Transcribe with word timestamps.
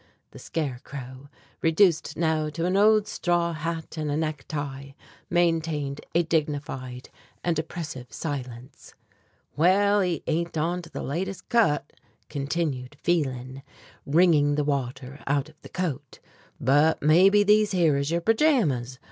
The 0.31 0.39
scarecrow, 0.39 1.29
reduced 1.61 2.17
now 2.17 2.49
to 2.49 2.65
an 2.65 2.75
old 2.75 3.05
straw 3.07 3.53
hat 3.53 3.97
and 3.97 4.09
a 4.09 4.17
necktie, 4.17 4.93
maintained 5.29 6.01
a 6.15 6.23
dignified 6.23 7.11
and 7.43 7.59
oppressive 7.59 8.11
silence. 8.11 8.95
"Well, 9.55 9.99
he 10.01 10.23
ain't 10.25 10.57
on 10.57 10.81
to 10.81 10.89
the 10.89 11.03
latest 11.03 11.49
cut," 11.49 11.93
continued 12.29 12.97
Phelan, 13.03 13.61
wringing 14.03 14.55
the 14.55 14.63
water 14.63 15.21
out 15.27 15.49
of 15.49 15.61
the 15.61 15.69
coat. 15.69 16.17
"But 16.59 17.03
maybe 17.03 17.43
these 17.43 17.69
here 17.69 17.95
is 17.95 18.09
your 18.09 18.21
pajamas? 18.21 18.97